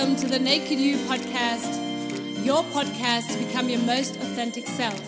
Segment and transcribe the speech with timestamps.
[0.00, 4.98] welcome to the Naked You podcast, your podcast to become your most authentic self.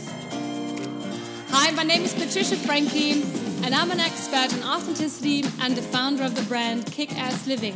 [1.49, 3.23] Hi, my name is Patricia Franklin,
[3.65, 7.75] and I'm an expert in authenticity and the founder of the brand Kick Ass Living.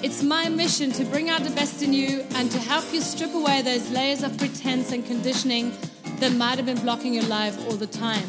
[0.00, 3.34] It's my mission to bring out the best in you and to help you strip
[3.34, 5.72] away those layers of pretense and conditioning
[6.20, 8.28] that might have been blocking your life all the time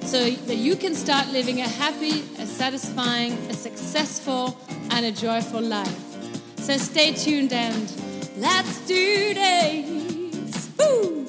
[0.00, 4.56] so that you can start living a happy, a satisfying, a successful,
[4.92, 6.11] and a joyful life.
[6.62, 7.92] So stay tuned and
[8.36, 10.70] let's do this.
[10.78, 11.26] Woo!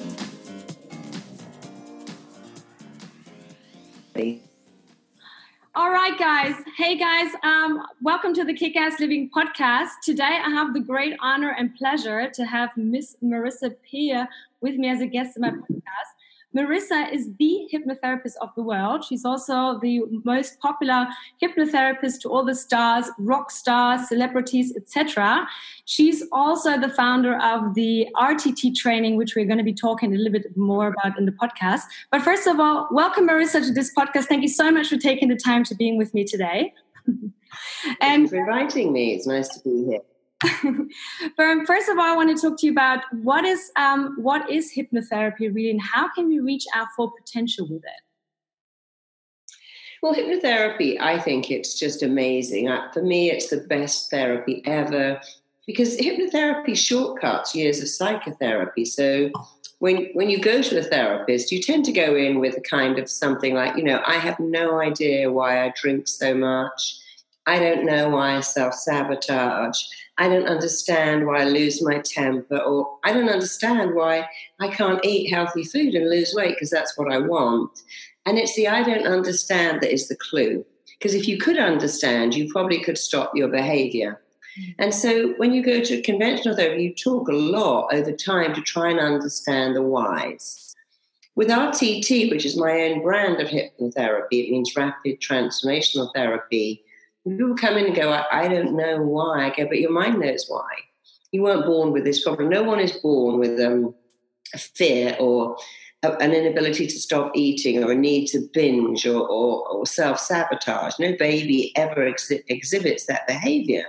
[5.74, 6.54] All right, guys.
[6.76, 7.32] Hey, guys.
[7.42, 9.88] Um, welcome to the Kick Ass Living podcast.
[10.04, 14.28] Today, I have the great honor and pleasure to have Miss Marissa Peer
[14.60, 16.13] with me as a guest in my podcast.
[16.56, 19.04] Marissa is the hypnotherapist of the world.
[19.04, 21.08] She's also the most popular
[21.42, 25.46] hypnotherapist to all the stars, rock stars, celebrities, etc.
[25.84, 30.16] She's also the founder of the RTT training, which we're going to be talking a
[30.16, 31.82] little bit more about in the podcast.
[32.12, 34.26] But first of all, welcome Marissa to this podcast.
[34.26, 36.72] Thank you so much for taking the time to being with me today.
[38.00, 39.14] and for inviting me.
[39.14, 40.00] It's nice to be here.
[41.66, 44.72] first of all, I want to talk to you about what is um, what is
[44.74, 48.00] hypnotherapy really, and how can we reach our full potential with it?
[50.02, 52.68] Well, hypnotherapy, I think it's just amazing.
[52.92, 55.20] For me, it's the best therapy ever
[55.66, 58.84] because hypnotherapy shortcuts years of psychotherapy.
[58.84, 59.30] So
[59.78, 62.98] when when you go to a therapist, you tend to go in with a kind
[62.98, 66.98] of something like, you know, I have no idea why I drink so much.
[67.46, 69.78] I don't know why I self sabotage.
[70.16, 74.28] I don't understand why I lose my temper, or I don't understand why
[74.60, 77.82] I can't eat healthy food and lose weight because that's what I want.
[78.24, 80.64] And it's the I don't understand that is the clue.
[80.98, 84.22] Because if you could understand, you probably could stop your behavior.
[84.58, 84.74] Mm.
[84.78, 88.62] And so when you go to conventional therapy, you talk a lot over time to
[88.62, 90.74] try and understand the whys.
[91.36, 96.83] With RTT, which is my own brand of hypnotherapy, it means rapid transformational therapy
[97.28, 99.46] people come in and go, I, I don't know why.
[99.46, 100.68] I go, but your mind knows why.
[101.32, 102.48] You weren't born with this problem.
[102.48, 103.94] No one is born with um,
[104.52, 105.56] a fear or
[106.02, 110.20] a, an inability to stop eating or a need to binge or, or, or self
[110.20, 110.98] sabotage.
[110.98, 113.86] No baby ever ex- exhibits that behavior.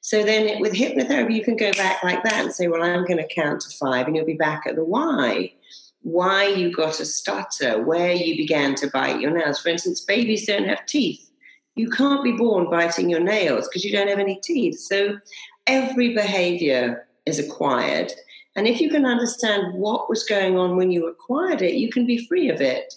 [0.00, 3.06] So then it, with hypnotherapy, you can go back like that and say, well, I'm
[3.06, 5.54] going to count to five, and you'll be back at the why.
[6.02, 9.60] Why you got a stutter, where you began to bite your nails.
[9.60, 11.30] For instance, babies don't have teeth
[11.76, 14.78] you can't be born biting your nails because you don't have any teeth.
[14.78, 15.18] So
[15.66, 18.12] every behavior is acquired.
[18.56, 22.06] And if you can understand what was going on when you acquired it, you can
[22.06, 22.94] be free of it.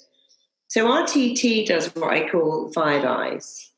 [0.68, 3.72] So RTT does what I call five eyes.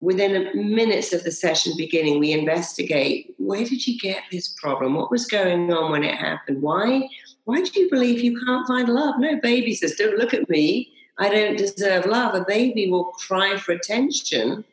[0.00, 4.94] Within minutes of the session beginning, we investigate where did you get this problem?
[4.94, 6.60] What was going on when it happened?
[6.60, 7.08] Why?
[7.44, 9.14] Why do you believe you can't find love?
[9.18, 10.93] No baby says, Don't look at me.
[11.18, 12.34] I don't deserve love.
[12.34, 14.64] A baby will cry for attention.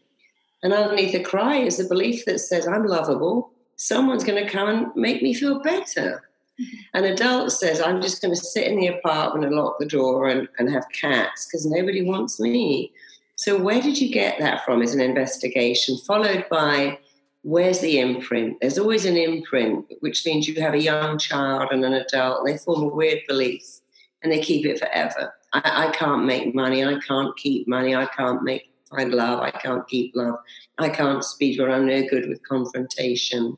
[0.63, 3.51] And underneath the cry is a belief that says, I'm lovable.
[3.75, 6.23] Someone's going to come and make me feel better.
[6.59, 6.97] Mm-hmm.
[6.97, 10.27] An adult says, I'm just going to sit in the apartment and lock the door
[10.27, 12.91] and, and have cats because nobody wants me.
[13.35, 14.83] So, where did you get that from?
[14.83, 16.99] Is an investigation, followed by
[17.41, 18.57] where's the imprint?
[18.61, 22.47] There's always an imprint, which means you have a young child and an adult, and
[22.47, 23.80] they form a weird belief
[24.23, 25.33] and they keep it forever.
[25.53, 26.83] I, I can't make money.
[26.83, 27.95] I can't keep money.
[27.95, 29.39] I can't make find love.
[29.39, 30.35] I can't keep love.
[30.77, 33.57] I can't speak or I'm no good with confrontation.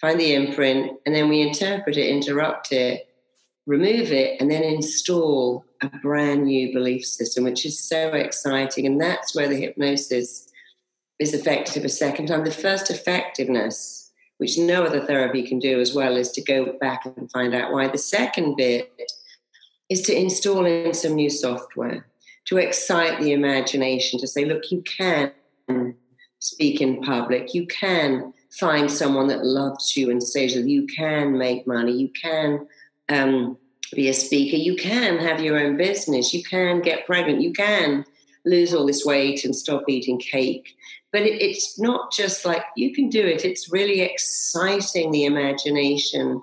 [0.00, 3.08] Find the imprint, and then we interpret it, interrupt it,
[3.66, 8.86] remove it, and then install a brand new belief system, which is so exciting.
[8.86, 10.52] And that's where the hypnosis
[11.18, 12.44] is effective a second time.
[12.44, 17.06] The first effectiveness, which no other therapy can do as well, is to go back
[17.06, 17.88] and find out why.
[17.88, 18.92] The second bit
[19.88, 22.06] is to install in some new software
[22.46, 25.32] to excite the imagination to say, look, you can
[26.38, 31.36] speak in public, you can find someone that loves you and says that you can
[31.36, 32.66] make money, you can
[33.08, 33.56] um,
[33.94, 38.04] be a speaker, you can have your own business, you can get pregnant, you can
[38.44, 40.76] lose all this weight and stop eating cake.
[41.12, 46.42] But it, it's not just like you can do it, it's really exciting the imagination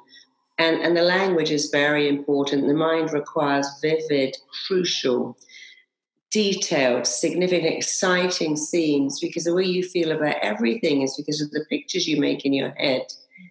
[0.58, 2.68] and, and the language is very important.
[2.68, 5.38] The mind requires vivid, crucial,
[6.32, 11.66] detailed, significant, exciting scenes because the way you feel about everything is because of the
[11.70, 13.06] pictures you make in your head.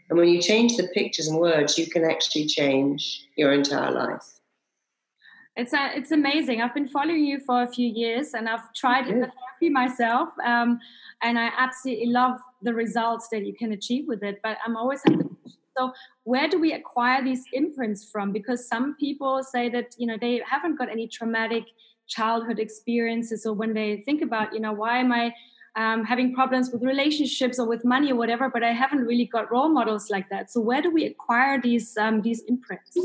[0.09, 4.41] And when you change the pictures and words, you can actually change your entire life.
[5.57, 6.63] It's a, it's amazing.
[6.63, 9.13] I've been following you for a few years, and I've tried yeah.
[9.13, 10.81] therapy myself, um,
[11.23, 14.41] and I absolutely love the results that you can achieve with it.
[14.43, 15.32] But I'm always have the
[15.77, 15.93] So
[16.25, 18.33] where do we acquire these imprints from?
[18.33, 21.65] Because some people say that you know they haven't got any traumatic
[22.09, 25.33] childhood experiences, or when they think about you know why am I
[25.77, 29.51] um, having problems with relationships or with money or whatever, but I haven't really got
[29.51, 30.51] role models like that.
[30.51, 32.99] So where do we acquire these um, these imprints?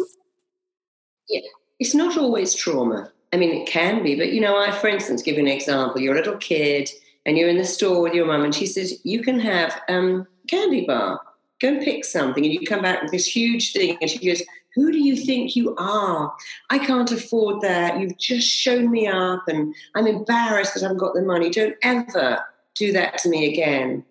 [1.30, 1.42] Yeah,
[1.80, 3.12] it's not always trauma.
[3.34, 6.00] I mean, it can be, but you know, I, for instance, give you an example.
[6.00, 6.90] You're a little kid
[7.26, 10.26] and you're in the store with your mum, and she says you can have um,
[10.48, 11.20] candy bar.
[11.62, 14.44] Go and pick something, and you come back with this huge thing, and she goes,
[14.76, 16.34] "Who do you think you are?
[16.70, 18.00] I can't afford that.
[18.00, 21.50] You've just shown me up, and I'm embarrassed that I haven't got the money.
[21.50, 22.46] Don't ever
[22.76, 24.06] do that to me again."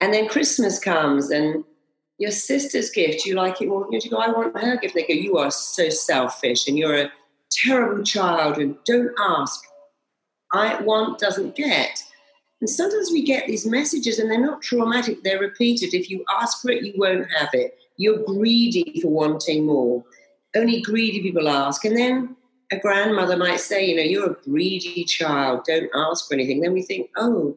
[0.00, 1.64] And then Christmas comes, and
[2.18, 3.86] your sister's gift, you like it more.
[3.90, 4.94] You go, I want her gift.
[4.94, 7.12] They go, you are so selfish, and you're a
[7.50, 9.64] terrible child, and don't ask.
[10.52, 12.02] I want doesn't get.
[12.64, 15.92] And sometimes we get these messages and they're not traumatic, they're repeated.
[15.92, 17.76] If you ask for it, you won't have it.
[17.98, 20.02] You're greedy for wanting more.
[20.56, 21.84] Only greedy people ask.
[21.84, 22.34] And then
[22.72, 26.62] a grandmother might say, you know, you're a greedy child, don't ask for anything.
[26.62, 27.54] Then we think, oh,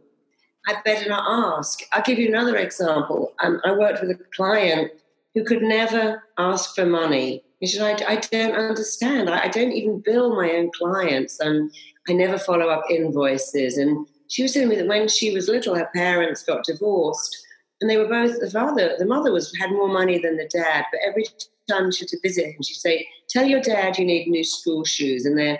[0.68, 1.80] I'd better not ask.
[1.94, 3.34] I'll give you another example.
[3.42, 4.92] Um, I worked with a client
[5.34, 7.46] who could never ask for money.
[7.62, 9.30] He said, I, I don't understand.
[9.30, 11.72] I, I, don't even bill my own clients and
[12.10, 13.78] I never follow up invoices.
[13.78, 17.36] And she was telling me that when she was little, her parents got divorced,
[17.82, 18.96] and they were both the father.
[18.98, 21.26] The mother was had more money than the dad, but every
[21.70, 24.84] time she had to visit him, she'd say, "Tell your dad you need new school
[24.84, 25.60] shoes, and they're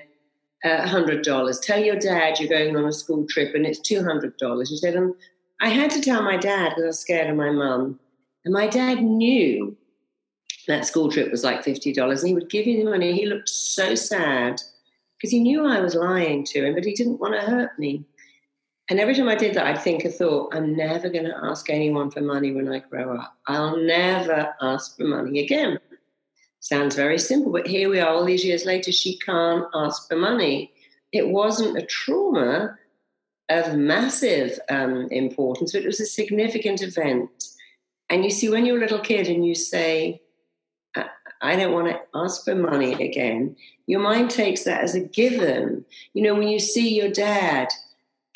[0.64, 1.60] uh, hundred dollars.
[1.60, 4.78] Tell your dad you're going on a school trip, and it's two hundred dollars." She
[4.78, 5.14] said, and
[5.62, 8.00] I had to tell my dad because I was scared of my mum,
[8.46, 9.76] and my dad knew
[10.68, 13.14] that school trip was like fifty dollars, and he would give me the money.
[13.14, 14.62] He looked so sad
[15.18, 18.06] because he knew I was lying to him, but he didn't want to hurt me.
[18.90, 21.70] And every time I did that, I'd think a thought, I'm never going to ask
[21.70, 23.36] anyone for money when I grow up.
[23.48, 25.78] I'll never ask for money again.
[26.62, 30.16] Sounds very simple, but here we are all these years later, she can't ask for
[30.16, 30.72] money.
[31.12, 32.78] It wasn't a trauma
[33.50, 37.30] of massive um, importance, but it was a significant event.
[38.10, 40.22] And you see, when you're a little kid and you say,
[41.42, 43.56] I don't want to ask for money again,
[43.86, 45.86] your mind takes that as a given.
[46.14, 47.70] You know, when you see your dad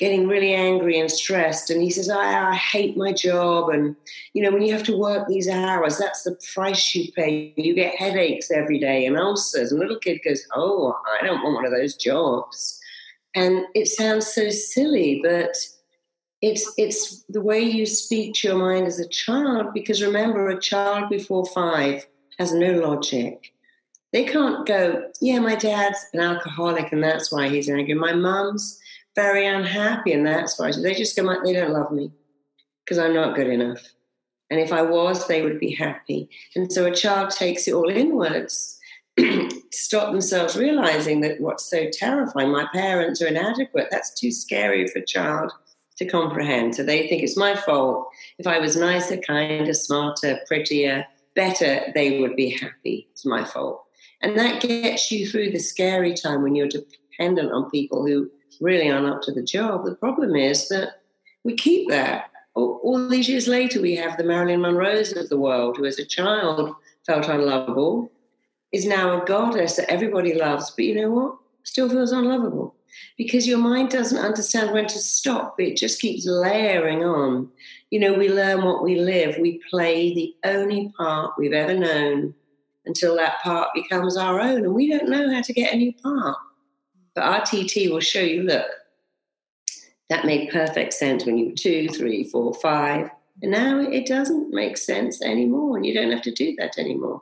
[0.01, 1.69] getting really angry and stressed.
[1.69, 3.69] And he says, I, I, hate my job.
[3.69, 3.95] And,
[4.33, 7.53] you know, when you have to work these hours, that's the price you pay.
[7.56, 9.71] You get headaches every day and ulcers.
[9.71, 12.80] And little kid goes, Oh, I don't want one of those jobs.
[13.36, 15.56] And it sounds so silly, but
[16.42, 20.59] it's it's the way you speak to your mind as a child because remember a
[20.59, 22.07] child before five
[22.39, 23.53] has no logic
[24.12, 28.81] they can't go yeah my dad's an alcoholic and that's why he's angry my mum's
[29.16, 32.12] very unhappy, and that's why they just go, they don't love me
[32.86, 33.81] because I'm not good enough.
[34.50, 36.30] And if I was, they would be happy.
[36.56, 38.78] And so a child takes it all inwards
[39.18, 44.88] to stop themselves realizing that what's so terrifying, my parents are inadequate, that's too scary
[44.88, 45.52] for a child
[45.98, 46.75] to comprehend.
[46.75, 48.10] So they think it's my fault.
[48.40, 51.06] If I was nicer, kinder, smarter, prettier,
[51.36, 53.08] better, they would be happy.
[53.12, 53.84] It's my fault.
[54.22, 58.30] And that gets you through the scary time when you're dependent on people who
[58.62, 59.84] really aren't up to the job.
[59.84, 61.02] The problem is that
[61.44, 62.30] we keep that.
[62.53, 66.00] All, all these years later, we have the Marilyn Monroes of the world, who as
[66.00, 66.74] a child
[67.06, 68.12] felt unlovable,
[68.72, 71.36] is now a goddess that everybody loves, but you know what?
[71.63, 72.75] Still feels unlovable
[73.18, 75.60] because your mind doesn't understand when to stop.
[75.60, 77.50] It just keeps layering on.
[77.89, 79.38] You know, we learn what we live.
[79.39, 82.34] We play the only part we've ever known
[82.86, 85.94] until that part becomes our own, and we don't know how to get a new
[85.94, 86.38] part.
[87.15, 88.68] But RTT will show you look,
[90.10, 93.10] that made perfect sense when you were two, three, four, five.
[93.41, 97.22] And now it doesn't make sense anymore, and you don't have to do that anymore.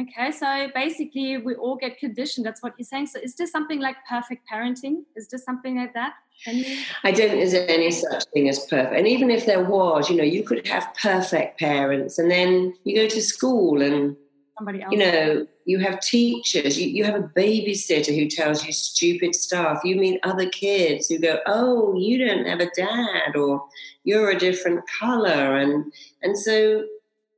[0.00, 2.46] Okay, so basically, we all get conditioned.
[2.46, 3.08] That's what you're saying.
[3.08, 5.02] So, is this something like perfect parenting?
[5.16, 6.14] Is this something like that?
[6.46, 6.78] You...
[7.04, 8.94] I don't think there's any such thing as perfect.
[8.96, 12.96] And even if there was, you know, you could have perfect parents, and then you
[12.96, 14.16] go to school and
[14.56, 14.92] somebody else.
[14.92, 19.80] You know, you have teachers, you, you have a babysitter who tells you stupid stuff.
[19.84, 23.64] You meet other kids who go, Oh, you don't have a dad, or
[24.04, 25.56] you're a different color.
[25.56, 25.92] And,
[26.22, 26.84] and so,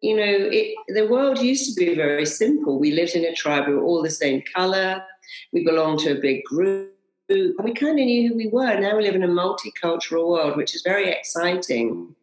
[0.01, 2.79] you know, it, the world used to be very simple.
[2.79, 5.03] We lived in a tribe, we were all the same color,
[5.53, 6.91] we belonged to a big group.
[7.29, 8.79] And we kind of knew who we were.
[8.79, 12.15] Now we live in a multicultural world, which is very exciting.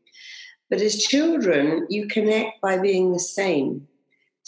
[0.70, 3.88] But as children, you connect by being the same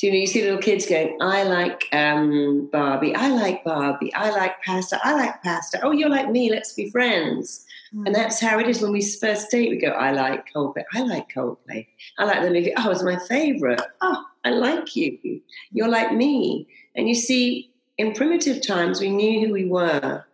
[0.04, 4.14] So, you know, you see little kids going, I like um, Barbie, I like Barbie,
[4.14, 5.80] I like pasta, I like pasta.
[5.82, 7.66] Oh, you're like me, let's be friends.
[7.96, 8.08] Mm.
[8.08, 9.70] And that's how it is when we first date.
[9.70, 12.74] We go, I like Coldplay, I like Coldplay, I like the movie.
[12.76, 13.82] Oh, it's my favorite.
[14.02, 15.40] Oh, I like you.
[15.72, 16.68] You're like me.
[16.96, 20.26] And you see, in primitive times, we knew who we were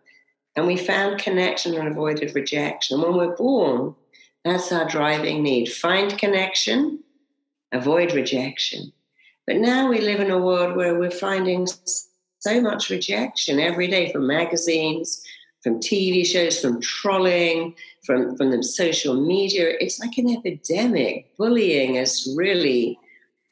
[0.56, 2.96] and we found connection and avoided rejection.
[2.96, 3.94] And when we're born,
[4.44, 7.04] that's our driving need find connection,
[7.70, 8.92] avoid rejection.
[9.46, 11.66] But now we live in a world where we're finding
[12.38, 15.22] so much rejection every day from magazines,
[15.62, 19.74] from TV shows, from trolling, from, from the social media.
[19.80, 21.36] It's like an epidemic.
[21.36, 22.98] Bullying is really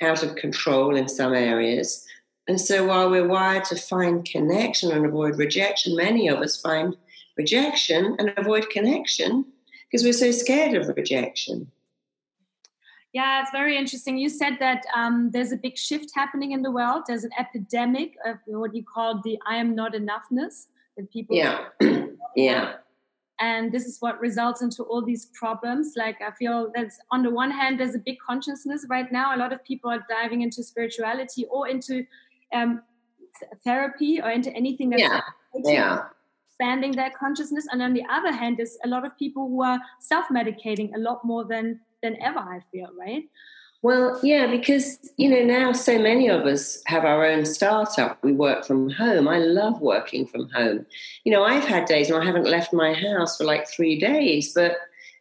[0.00, 2.06] out of control in some areas.
[2.46, 6.96] And so while we're wired to find connection and avoid rejection, many of us find
[7.36, 9.44] rejection and avoid connection
[9.90, 11.70] because we're so scared of rejection.
[13.14, 14.18] Yeah, it's very interesting.
[14.18, 17.04] You said that um, there's a big shift happening in the world.
[17.06, 21.34] There's an epidemic of what you call the "I am not enoughness" that people.
[21.36, 21.68] Yeah.
[22.36, 22.74] yeah.
[23.40, 25.94] And this is what results into all these problems.
[25.96, 29.34] Like I feel that on the one hand, there's a big consciousness right now.
[29.34, 32.04] A lot of people are diving into spirituality or into
[32.52, 32.82] um,
[33.64, 35.20] therapy or into anything that's yeah.
[35.64, 36.02] yeah.
[36.48, 37.66] expanding their consciousness.
[37.70, 41.24] And on the other hand, there's a lot of people who are self-medicating a lot
[41.24, 43.24] more than than ever, I feel, right?
[43.80, 48.22] Well, yeah, because you know now so many of us have our own startup.
[48.24, 49.28] We work from home.
[49.28, 50.84] I love working from home.
[51.24, 54.52] You know, I've had days when I haven't left my house for like three days,
[54.52, 54.78] but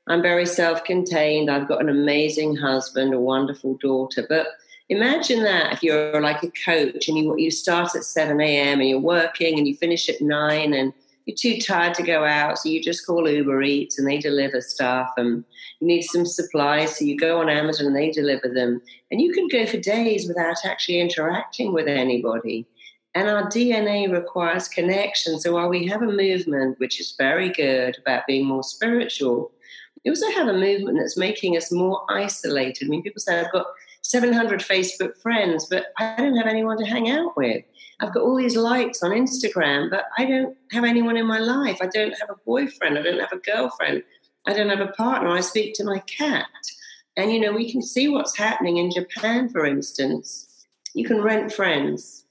[0.08, 1.52] I'm very self-contained.
[1.52, 4.26] I've got an amazing husband, a wonderful daughter.
[4.28, 4.48] But
[4.90, 8.80] imagine that if you're like a coach and you you start at seven a.m.
[8.80, 10.94] and you're working and you finish at nine and
[11.28, 14.62] you're too tired to go out, so you just call Uber Eats and they deliver
[14.62, 15.10] stuff.
[15.18, 15.44] And
[15.82, 18.82] you need some supplies, so you go on Amazon and they deliver them.
[19.12, 22.66] And you can go for days without actually interacting with anybody.
[23.14, 25.38] And our DNA requires connection.
[25.40, 29.52] So while we have a movement which is very good about being more spiritual,
[30.06, 32.88] we also have a movement that's making us more isolated.
[32.88, 33.66] I mean, people say, I've got
[34.02, 37.64] 700 Facebook friends, but I don't have anyone to hang out with.
[38.00, 41.78] I've got all these likes on Instagram, but I don't have anyone in my life.
[41.82, 42.98] I don't have a boyfriend.
[42.98, 44.04] I don't have a girlfriend.
[44.46, 45.30] I don't have a partner.
[45.30, 46.46] I speak to my cat.
[47.18, 50.66] And, you know, we can see what's happening in Japan, for instance.
[50.94, 52.26] You can rent friends.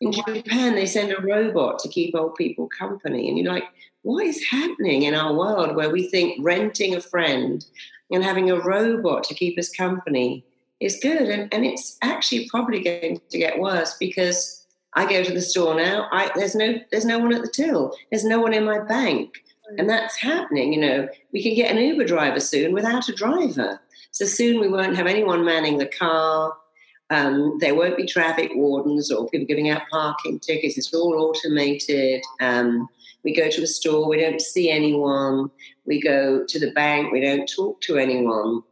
[0.00, 3.28] In Japan, they send a robot to keep old people company.
[3.28, 3.64] And you're like,
[4.02, 7.64] what is happening in our world where we think renting a friend
[8.10, 10.44] and having a robot to keep us company
[10.80, 11.28] is good?
[11.28, 15.74] And, and it's actually probably going to get worse because I go to the store
[15.74, 16.08] now.
[16.10, 17.94] I, there's no there's no one at the till.
[18.10, 19.34] There's no one in my bank,
[19.76, 20.72] and that's happening.
[20.72, 23.80] You know, we can get an Uber driver soon without a driver.
[24.10, 26.54] So soon we won't have anyone manning the car.
[27.10, 30.76] Um, there won't be traffic wardens or people giving out parking tickets.
[30.76, 32.22] It's all automated.
[32.40, 32.88] Um,
[33.24, 35.50] we go to a store, we don't see anyone.
[35.86, 38.62] We go to the bank, we don't talk to anyone.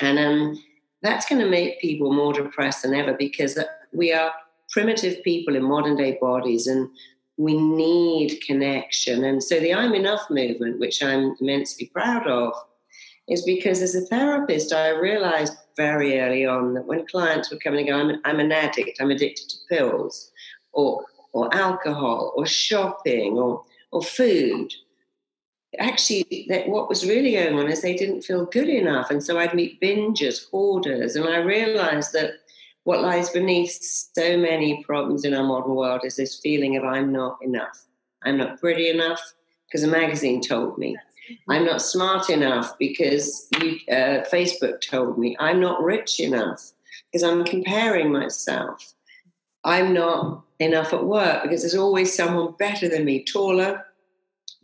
[0.00, 0.62] And um,
[1.02, 4.32] that's going to make people more depressed than ever because uh, we are
[4.70, 6.88] primitive people in modern day bodies and
[7.36, 9.24] we need connection.
[9.24, 12.54] And so the I'm Enough movement, which I'm immensely proud of,
[13.28, 17.74] is because as a therapist, I realized very early on that when clients would come
[17.76, 20.30] and go, I'm I'm an addict, I'm addicted to pills
[20.72, 24.72] or, or alcohol or shopping or, or food.
[25.78, 29.10] Actually, that what was really going on is they didn't feel good enough.
[29.10, 32.32] And so I'd meet bingers, hoarders, and I realized that
[32.84, 33.78] what lies beneath
[34.14, 37.86] so many problems in our modern world is this feeling of I'm not enough.
[38.24, 39.20] I'm not pretty enough
[39.66, 40.96] because a magazine told me.
[41.48, 45.36] I'm not smart enough because you, uh, Facebook told me.
[45.38, 46.72] I'm not rich enough
[47.10, 48.94] because I'm comparing myself.
[49.64, 53.86] I'm not enough at work because there's always someone better than me, taller,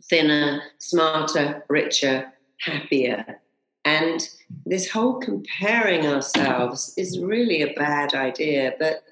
[0.09, 3.39] thinner, smarter, richer, happier.
[3.85, 4.27] And
[4.65, 8.73] this whole comparing ourselves is really a bad idea.
[8.79, 9.03] But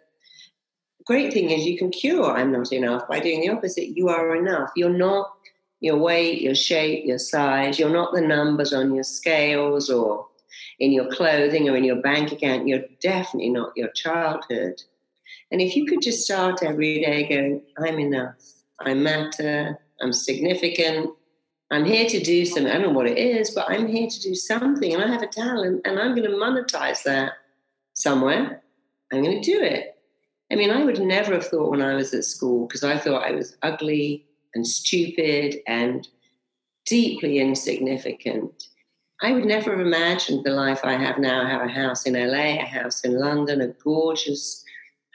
[1.06, 3.96] great thing is you can cure I'm not enough by doing the opposite.
[3.98, 4.72] You are enough.
[4.76, 5.32] You're not
[5.80, 7.80] your weight, your shape, your size.
[7.80, 10.28] You're not the numbers on your scales or
[10.80, 12.68] in your clothing or in your bank account.
[12.68, 14.82] You're definitely not your childhood.
[15.52, 18.36] And if you could just start every day going, I'm enough,
[18.80, 21.12] I matter, I'm significant,
[21.70, 22.68] I'm here to do something.
[22.68, 25.22] I don't know what it is, but I'm here to do something and I have
[25.22, 27.34] a talent and I'm going to monetize that
[27.94, 28.62] somewhere.
[29.12, 29.98] I'm going to do it.
[30.52, 33.26] I mean, I would never have thought when I was at school, because I thought
[33.26, 34.26] I was ugly
[34.56, 36.08] and stupid and
[36.86, 38.64] deeply insignificant.
[39.22, 41.46] I would never have imagined the life I have now.
[41.46, 44.64] I have a house in LA, a house in London, a gorgeous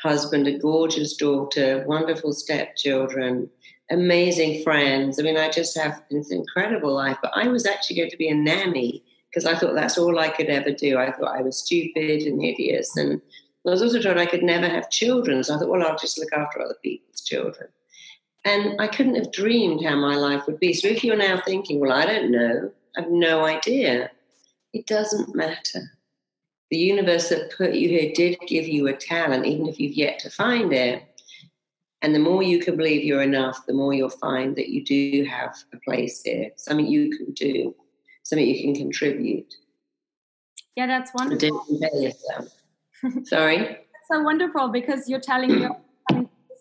[0.03, 3.49] husband, a gorgeous daughter, wonderful stepchildren,
[3.93, 5.21] amazing friends.
[5.21, 7.19] I mean, I just have this incredible life.
[7.23, 10.29] But I was actually going to be a nanny because I thought that's all I
[10.29, 10.99] could ever do.
[10.99, 12.97] I thought I was stupid and hideous.
[12.97, 13.21] And
[13.67, 15.43] I was also told I could never have children.
[15.45, 17.69] So I thought, well, I'll just look after other people's children.
[18.45, 20.73] And I couldn't have dreamed how my life would be.
[20.73, 24.11] So if you're now thinking, well, I don't know, I have no idea,
[24.73, 25.93] it doesn't matter.
[26.71, 30.19] The universe that put you here did give you a talent, even if you've yet
[30.21, 31.05] to find it.
[32.03, 35.25] And the more you can believe you're enough, the more you'll find that you do
[35.31, 37.75] have a place here, something you can do,
[38.25, 39.55] something you can contribute.
[40.77, 41.65] Yeah, that's wonderful.
[43.25, 43.59] Sorry?
[43.59, 45.77] That's so wonderful because you're telling your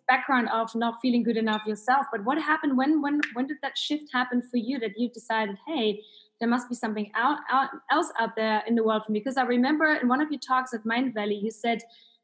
[0.07, 2.05] background of not feeling good enough yourself.
[2.11, 5.55] But what happened when when when did that shift happen for you that you decided,
[5.67, 6.03] hey,
[6.39, 9.19] there must be something out, out, else out there in the world for me?
[9.19, 11.81] Because I remember in one of your talks at Mindvalley, you said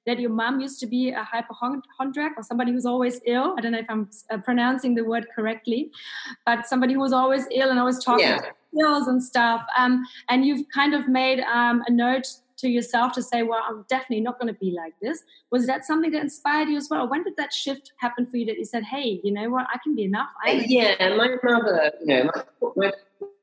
[0.07, 3.53] that your mom used to be a hypochondriac or somebody who's always ill.
[3.57, 5.91] I don't know if I'm uh, pronouncing the word correctly,
[6.45, 8.51] but somebody who was always ill and always talking yeah.
[8.73, 9.61] pills and stuff.
[9.77, 12.25] Um, and you've kind of made um, a note
[12.57, 15.23] to yourself to say, well, I'm definitely not going to be like this?
[15.51, 17.07] Was that something that inspired you as well?
[17.07, 19.77] When did that shift happen for you that you said, hey, you know what, I
[19.83, 20.29] can be enough?
[20.43, 22.91] I yeah, my mother, you know, my, my,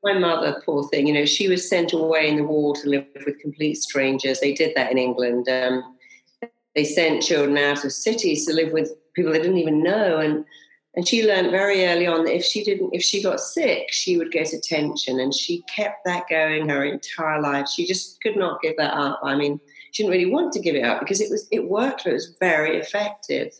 [0.03, 3.05] my, mother, poor thing, you know, she was sent away in the war to live
[3.25, 4.41] with complete strangers.
[4.41, 5.47] They did that in England.
[5.47, 5.94] Um,
[6.75, 10.17] they sent children out of cities to live with people they didn't even know.
[10.19, 10.45] And
[10.95, 14.17] and she learned very early on that if she didn't, if she got sick, she
[14.17, 15.19] would get attention.
[15.19, 17.67] And she kept that going her entire life.
[17.67, 19.19] She just could not give that up.
[19.21, 19.59] I mean,
[19.91, 22.05] she didn't really want to give it up because it was it worked.
[22.05, 23.51] It was very effective.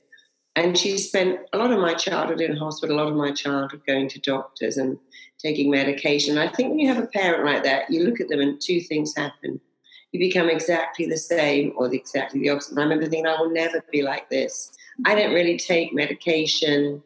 [0.57, 3.81] And she spent a lot of my childhood in hospital, a lot of my childhood
[3.85, 4.97] going to doctors and
[5.37, 6.37] taking medication.
[6.37, 8.79] I think when you have a parent like that, you look at them and two
[8.79, 9.59] things happen.
[10.11, 12.71] You become exactly the same or the, exactly the opposite.
[12.71, 14.71] And I remember thinking, I will never be like this.
[15.05, 17.03] I don't really take medication.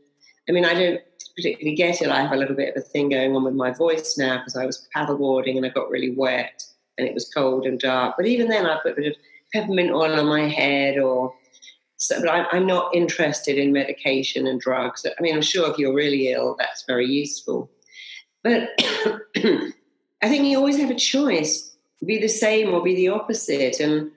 [0.48, 1.01] I mean, I don't
[1.36, 2.10] particularly get it.
[2.10, 4.56] I have a little bit of a thing going on with my voice now because
[4.56, 6.63] I was paddleboarding and I got really wet
[6.98, 8.15] and it was cold and dark.
[8.18, 9.16] But even then, I put a bit of
[9.53, 11.33] peppermint oil on my head or.
[12.01, 15.05] So, but I'm not interested in medication and drugs.
[15.05, 17.70] I mean, I'm sure if you're really ill, that's very useful.
[18.42, 21.69] But I think you always have a choice:
[22.05, 23.79] be the same or be the opposite.
[23.79, 24.12] And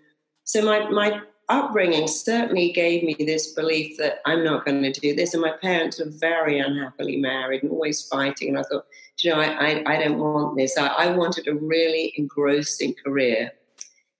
[0.45, 5.15] so my my upbringing certainly gave me this belief that I'm not going to do
[5.15, 5.35] this.
[5.35, 8.49] And my parents were very unhappily married and always fighting.
[8.49, 8.87] And I thought,
[9.23, 10.79] you know, I, I, I don't want this.
[10.79, 13.53] I, I, wanted a really engrossing career.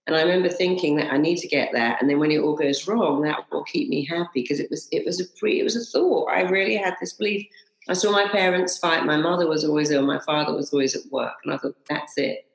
[0.07, 2.01] And I remember thinking that I need to get that.
[2.01, 4.89] And then when it all goes wrong, that will keep me happy because it was
[4.93, 6.29] it was a free, it was a thought.
[6.29, 7.47] I really had this belief.
[7.89, 9.07] I saw my parents fight.
[9.07, 10.03] My mother was always ill.
[10.03, 11.35] My father was always at work.
[11.45, 12.47] And I thought, that's it.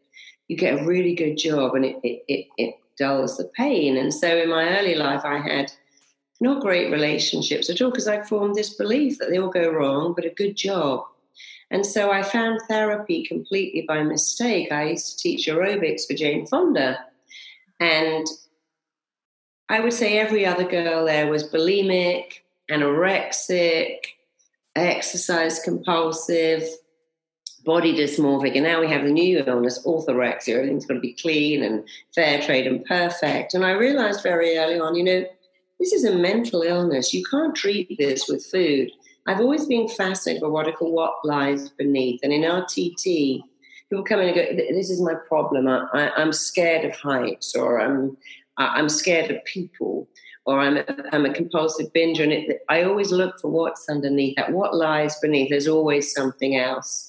[0.48, 3.98] You get a really good job and it, it, it, it dulls the pain.
[3.98, 5.72] And so in my early life, I had
[6.40, 10.14] not great relationships at all because I formed this belief that they all go wrong,
[10.16, 11.04] but a good job.
[11.70, 14.72] And so I found therapy completely by mistake.
[14.72, 17.00] I used to teach aerobics for Jane Fonda.
[17.80, 18.26] And
[19.70, 22.40] I would say every other girl there was bulimic,
[22.72, 23.98] anorexic,
[24.76, 26.64] exercise compulsive,
[27.65, 30.56] body dysmorphic, and now we have the new illness, orthorexia.
[30.56, 33.54] Everything's got to be clean and fair trade and perfect.
[33.54, 35.26] And I realized very early on, you know,
[35.80, 37.13] this is a mental illness.
[37.13, 38.89] You can't treat this with food.
[39.28, 42.22] I've always been fascinated by what I call what lies beneath.
[42.24, 43.41] And in RTT,
[43.89, 45.67] people come in and go, "This is my problem.
[45.67, 48.17] I, am scared of heights, or I'm
[48.58, 50.08] I'm scared of people."
[50.46, 54.38] Or I'm a, I'm a compulsive binger, and it, I always look for what's underneath
[54.38, 54.54] that.
[54.54, 55.50] What lies beneath?
[55.50, 57.07] There's always something else.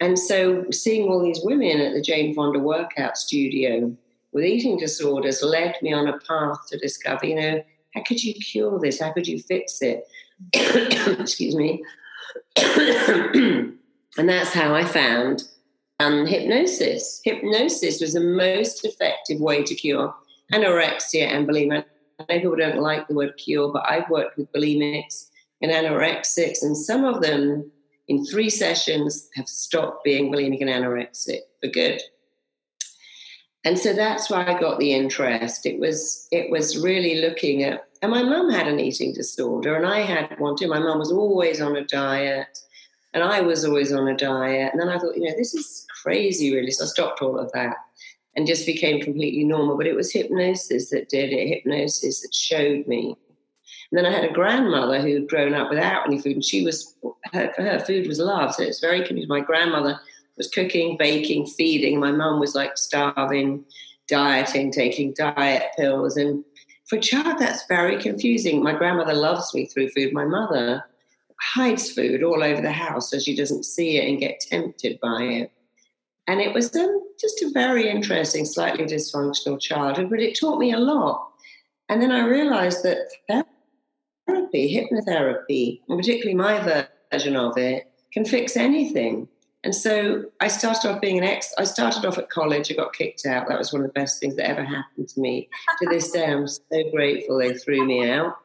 [0.00, 3.94] And so seeing all these women at the Jane Fonda workout studio
[4.32, 8.34] with eating disorders led me on a path to discover, you know, how could you
[8.34, 9.00] cure this?
[9.00, 10.04] How could you fix it?
[10.52, 11.82] Excuse me.
[12.56, 13.78] and
[14.28, 15.44] that's how I found
[16.00, 17.20] um, hypnosis.
[17.24, 20.14] Hypnosis was the most effective way to cure
[20.52, 21.84] anorexia and bulimia.
[22.20, 25.28] I know people don't like the word cure, but I've worked with bulimics
[25.60, 27.70] and anorexics, and some of them
[28.08, 32.00] in three sessions have stopped being bulimic and anorexic for good.
[33.64, 35.66] And so that's why I got the interest.
[35.66, 39.86] It was it was really looking at and my mum had an eating disorder and
[39.86, 40.68] I had one too.
[40.68, 42.58] My mum was always on a diet
[43.12, 44.72] and I was always on a diet.
[44.72, 46.70] And then I thought, you know, this is crazy really.
[46.70, 47.76] So I stopped all of that
[48.36, 49.76] and just became completely normal.
[49.76, 53.16] But it was hypnosis that did it, hypnosis that showed me
[53.90, 56.64] and then I had a grandmother who had grown up without any food, and she
[56.64, 56.96] was
[57.32, 58.54] her, her food was love.
[58.54, 59.28] So it's very confusing.
[59.28, 59.98] My grandmother
[60.36, 61.98] was cooking, baking, feeding.
[61.98, 63.64] My mum was like starving,
[64.06, 66.44] dieting, taking diet pills, and
[66.88, 68.62] for a child, that's very confusing.
[68.62, 70.14] My grandmother loves me through food.
[70.14, 70.84] My mother
[71.40, 75.22] hides food all over the house so she doesn't see it and get tempted by
[75.22, 75.52] it.
[76.26, 80.72] And it was um, just a very interesting, slightly dysfunctional childhood, but it taught me
[80.72, 81.30] a lot.
[81.90, 83.08] And then I realized that
[84.50, 89.28] therapy, hypnotherapy, and particularly my version of it, can fix anything.
[89.64, 91.52] And so I started off being an ex.
[91.58, 92.70] I started off at college.
[92.70, 93.48] I got kicked out.
[93.48, 95.48] That was one of the best things that ever happened to me.
[95.80, 98.36] to this day, I'm so grateful they threw me out.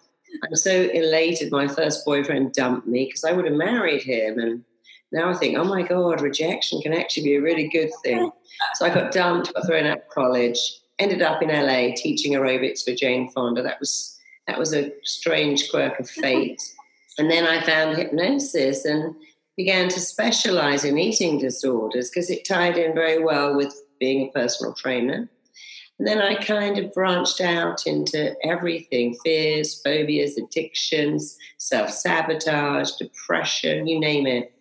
[0.43, 1.51] I'm so elated.
[1.51, 4.39] My first boyfriend dumped me because I would have married him.
[4.39, 4.63] And
[5.11, 8.31] now I think, oh my God, rejection can actually be a really good thing.
[8.75, 10.57] So I got dumped, got thrown out of college,
[10.97, 13.61] ended up in LA teaching aerobics for Jane Fonda.
[13.61, 14.12] That was
[14.47, 16.61] that was a strange quirk of fate.
[17.19, 19.13] And then I found hypnosis and
[19.55, 24.31] began to specialize in eating disorders because it tied in very well with being a
[24.31, 25.29] personal trainer.
[25.99, 33.87] And then I kind of branched out into everything fears, phobias, addictions, self sabotage, depression,
[33.87, 34.51] you name it.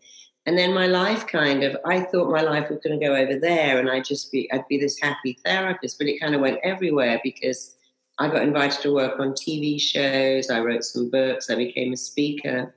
[0.45, 3.39] And then my life kind of, I thought my life was going to go over
[3.39, 6.59] there and I'd just be, I'd be this happy therapist, but it kind of went
[6.65, 7.77] everywhere because
[8.19, 11.97] I got invited to work on TV shows, I wrote some books, I became a
[11.97, 12.75] speaker.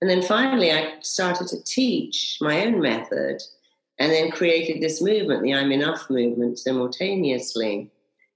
[0.00, 3.40] And then finally, I started to teach my own method
[3.98, 7.88] and then created this movement, the I'm Enough movement, simultaneously.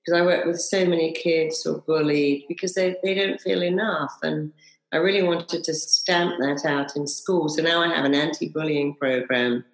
[0.04, 3.64] Because I work with so many kids who are bullied because they, they don't feel
[3.64, 4.16] enough.
[4.22, 4.52] And
[4.92, 7.48] I really wanted to stamp that out in school.
[7.48, 9.64] So now I have an anti bullying program.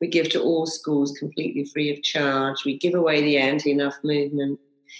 [0.00, 2.64] We give to all schools completely free of charge.
[2.64, 4.58] We give away the anti enough movement,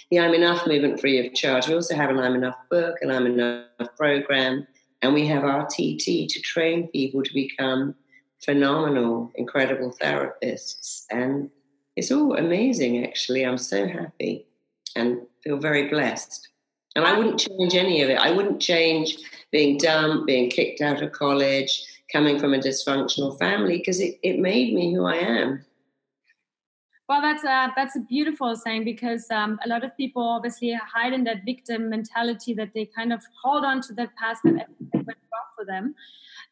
[0.09, 1.67] the I'm Enough movement free of charge.
[1.67, 4.67] We also have an I'm Enough book, an I'm Enough program
[5.03, 7.93] and we have RTT to train people to become
[8.43, 11.03] phenomenal, incredible therapists.
[11.11, 11.51] And
[11.97, 13.45] it's all amazing, actually.
[13.45, 14.47] I'm so happy
[14.95, 16.47] and feel very blessed.
[16.95, 18.17] And I wouldn't change any of it.
[18.17, 19.17] I wouldn't change
[19.51, 24.39] being dumped, being kicked out of college, coming from a dysfunctional family, because it, it
[24.39, 25.65] made me who I am.
[27.13, 31.13] Well, that's a that's a beautiful saying because um, a lot of people obviously hide
[31.13, 35.07] in that victim mentality that they kind of hold on to that past that went
[35.31, 35.93] wrong for them.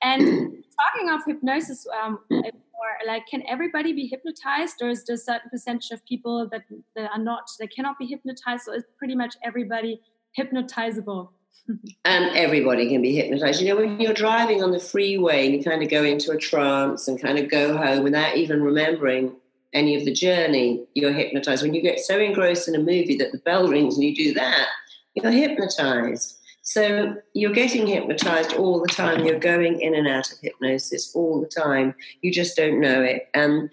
[0.04, 5.17] And talking of hypnosis, um, or like, can everybody be hypnotized, or is there a
[5.17, 6.62] certain percentage of people that,
[6.95, 10.00] that are not, that cannot be hypnotized, or is pretty much everybody
[10.38, 11.30] hypnotizable?
[12.06, 13.62] and everybody can be hypnotized.
[13.62, 16.38] You know, when you're driving on the freeway and you kind of go into a
[16.38, 19.36] trance and kind of go home without even remembering
[19.74, 21.64] any of the journey, you're hypnotized.
[21.64, 24.34] When you get so engrossed in a movie that the bell rings and you do
[24.34, 24.68] that,
[25.16, 26.38] you're hypnotized.
[26.64, 29.26] So you're getting hypnotized all the time.
[29.26, 31.96] You're going in and out of hypnosis all the time.
[32.22, 33.30] You just don't know it.
[33.34, 33.70] And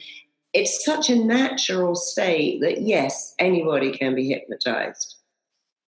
[0.54, 5.16] it's such a natural state that, yes, anybody can be hypnotized.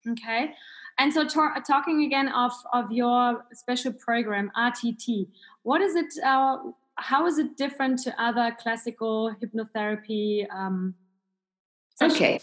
[0.08, 0.50] Okay.
[0.98, 5.28] And so, talking again of, of your special program, RTT,
[5.62, 6.12] what is it?
[6.22, 6.58] Uh,
[7.00, 10.46] how is it different to other classical hypnotherapy?
[10.52, 10.94] Um,
[12.02, 12.40] okay.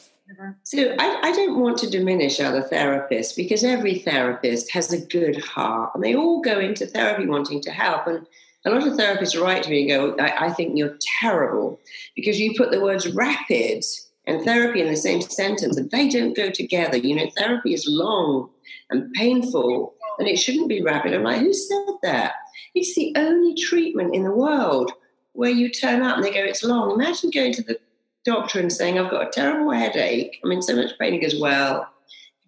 [0.64, 5.42] So I, I, don't want to diminish other therapists because every therapist has a good
[5.42, 8.08] heart and they all go into therapy wanting to help.
[8.08, 8.28] And
[8.66, 11.80] a lot of therapists write to me and go, I, I think you're terrible
[12.14, 13.86] because you put the words rapid
[14.26, 16.98] and therapy in the same sentence and they don't go together.
[16.98, 18.50] You know, therapy is long
[18.90, 21.14] and painful and it shouldn't be rapid.
[21.14, 22.34] I'm like, who said that?
[22.76, 24.92] It's the only treatment in the world
[25.34, 26.92] where you turn up and they go, it's long.
[26.92, 27.80] Imagine going to the
[28.26, 30.40] doctor and saying, I've got a terrible headache.
[30.44, 31.14] I'm in so much pain.
[31.14, 31.88] He goes, well,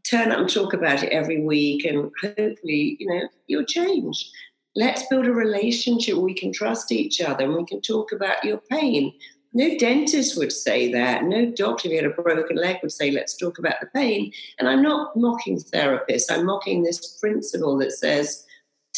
[0.09, 4.31] turn up and talk about it every week and hopefully, you know, you'll change.
[4.75, 8.43] Let's build a relationship where we can trust each other and we can talk about
[8.43, 9.13] your pain.
[9.53, 11.23] No dentist would say that.
[11.23, 14.31] No doctor, if you had a broken leg, would say, let's talk about the pain.
[14.59, 16.31] And I'm not mocking therapists.
[16.31, 18.45] I'm mocking this principle that says,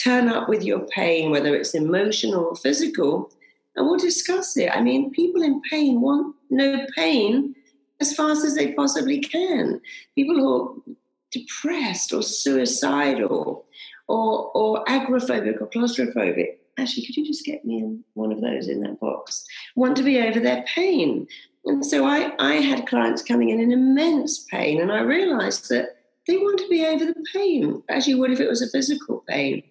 [0.03, 3.31] turn up with your pain, whether it's emotional or physical,
[3.75, 4.69] and we'll discuss it.
[4.71, 7.55] I mean, people in pain want no pain
[7.99, 9.79] as fast as they possibly can.
[10.15, 10.95] People who are
[11.31, 13.65] depressed or suicidal
[14.07, 16.57] or, or agoraphobic or claustrophobic.
[16.77, 19.45] Actually, could you just get me one of those in that box?
[19.75, 21.27] Want to be over their pain.
[21.65, 25.97] And so I, I had clients coming in in immense pain, and I realized that
[26.27, 29.23] they want to be over the pain, as you would if it was a physical
[29.27, 29.63] pain.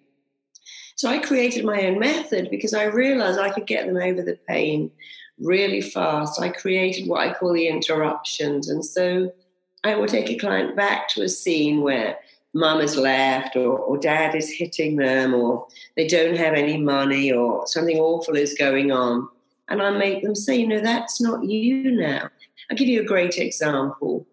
[1.01, 4.39] So I created my own method because I realized I could get them over the
[4.47, 4.91] pain
[5.39, 6.39] really fast.
[6.39, 8.69] I created what I call the interruptions.
[8.69, 9.33] And so
[9.83, 12.19] I will take a client back to a scene where
[12.53, 17.33] mum has left or, or dad is hitting them or they don't have any money
[17.33, 19.27] or something awful is going on.
[19.71, 22.29] And I make them say, no, that's not you now.
[22.71, 24.27] I'll give you a great example.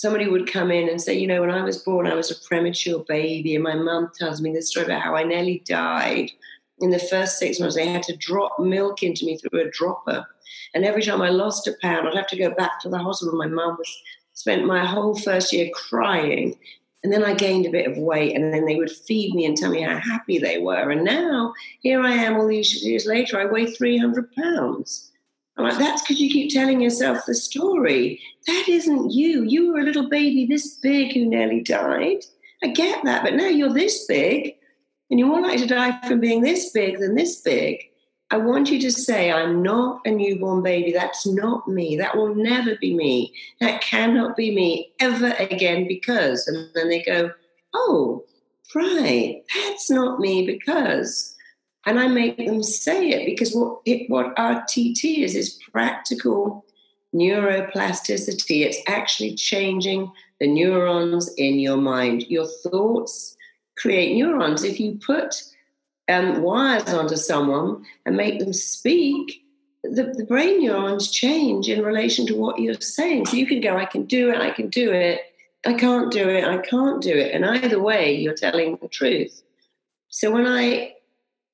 [0.00, 2.48] Somebody would come in and say, you know, when I was born, I was a
[2.48, 6.30] premature baby, and my mum tells me this story about how I nearly died.
[6.78, 10.24] In the first six months, they had to drop milk into me through a dropper.
[10.72, 13.36] And every time I lost a pound, I'd have to go back to the hospital.
[13.36, 13.76] My mum
[14.32, 16.58] spent my whole first year crying.
[17.04, 19.54] And then I gained a bit of weight, and then they would feed me and
[19.54, 20.90] tell me how happy they were.
[20.90, 25.09] And now, here I am all these years later, I weigh 300 pounds.
[25.62, 28.20] Like, that's because you keep telling yourself the story.
[28.46, 29.44] That isn't you.
[29.44, 32.24] You were a little baby this big who nearly died.
[32.62, 34.54] I get that, but now you're this big,
[35.10, 37.80] and you're more likely to die from being this big than this big.
[38.32, 40.92] I want you to say, I'm not a newborn baby.
[40.92, 41.96] That's not me.
[41.96, 43.34] That will never be me.
[43.60, 46.46] That cannot be me ever again because.
[46.46, 47.32] And then they go,
[47.74, 48.24] Oh,
[48.74, 51.34] right, that's not me because
[51.86, 56.64] and I make them say it because what it, what RTT is is practical
[57.14, 58.64] neuroplasticity.
[58.64, 62.26] It's actually changing the neurons in your mind.
[62.28, 63.36] Your thoughts
[63.76, 64.62] create neurons.
[64.62, 65.42] If you put
[66.08, 69.44] um, wires onto someone and make them speak,
[69.82, 73.26] the, the brain neurons change in relation to what you're saying.
[73.26, 75.20] So you can go, I can do it, I can do it,
[75.64, 77.34] I can't do it, I can't do it.
[77.34, 79.42] And either way, you're telling the truth.
[80.08, 80.94] So when I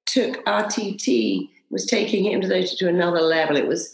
[0.06, 3.56] took RTT, was taking hypnotherapy to another level.
[3.56, 3.92] It was,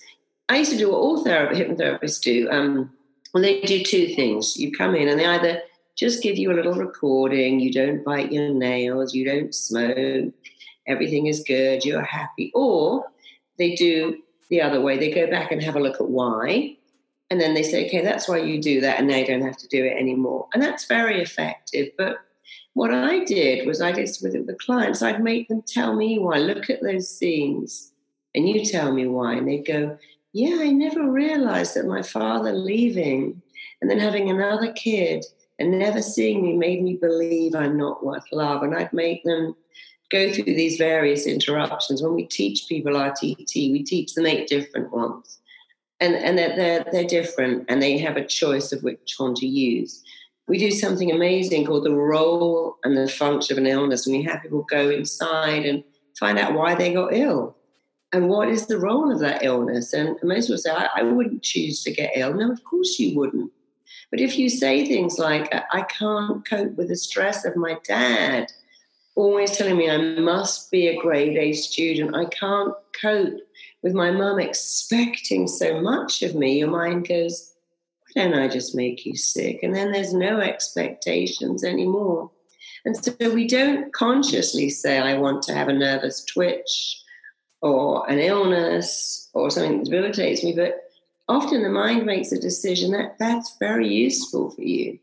[0.48, 2.48] I used to do what all therapy, hypnotherapists do.
[2.50, 2.90] Um,
[3.32, 4.56] well, they do two things.
[4.56, 5.62] You come in and they either
[5.96, 10.32] just give you a little recording, you don't bite your nails, you don't smoke,
[10.86, 12.50] everything is good, you're happy.
[12.54, 13.06] Or
[13.58, 16.76] they do the other way, they go back and have a look at why.
[17.30, 19.56] And then they say, okay, that's why you do that, and now you don't have
[19.56, 20.48] to do it anymore.
[20.52, 21.88] And that's very effective.
[21.96, 22.18] But
[22.74, 26.38] what I did was I did with the clients, I'd make them tell me why.
[26.38, 27.92] Look at those scenes,
[28.34, 29.34] and you tell me why.
[29.34, 29.98] And they'd go,
[30.32, 33.42] Yeah, I never realized that my father leaving
[33.80, 35.24] and then having another kid
[35.58, 38.62] and never seeing me made me believe I'm not worth love.
[38.62, 39.54] And I'd make them
[40.10, 42.02] go through these various interruptions.
[42.02, 45.38] When we teach people RTT, we teach them eight different ones.
[46.00, 49.46] And, and they're, they're, they're different and they have a choice of which one to
[49.46, 50.01] use
[50.48, 54.06] we do something amazing called the role and the function of an illness.
[54.06, 55.84] And we have people go inside and
[56.18, 57.56] find out why they got ill
[58.12, 59.92] and what is the role of that illness.
[59.92, 62.34] And most people say, I, I wouldn't choose to get ill.
[62.34, 63.50] No, of course you wouldn't.
[64.10, 68.52] But if you say things like, I can't cope with the stress of my dad,
[69.14, 73.38] always telling me I must be a grade A student, I can't cope
[73.82, 77.51] with my mum expecting so much of me, your mind goes,
[78.14, 79.60] then I just make you sick.
[79.62, 82.30] And then there's no expectations anymore.
[82.84, 87.00] And so we don't consciously say, I want to have a nervous twitch
[87.60, 90.82] or an illness or something that debilitates me, but
[91.28, 94.98] often the mind makes a decision that that's very useful for you.